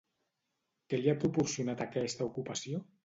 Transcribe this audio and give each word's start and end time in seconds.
Què 0.93 0.99
li 1.01 1.11
ha 1.13 1.15
proporcionat 1.25 1.85
aquesta 1.87 2.29
ocupació? 2.31 2.81